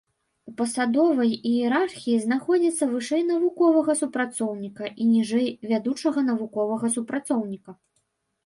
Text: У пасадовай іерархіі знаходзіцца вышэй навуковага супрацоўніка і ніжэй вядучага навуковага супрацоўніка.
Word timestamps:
У 0.51 0.51
пасадовай 0.59 1.33
іерархіі 1.49 2.15
знаходзіцца 2.23 2.83
вышэй 2.93 3.23
навуковага 3.33 3.91
супрацоўніка 4.01 4.91
і 5.01 5.11
ніжэй 5.13 5.47
вядучага 5.73 6.19
навуковага 6.31 6.87
супрацоўніка. 6.97 7.71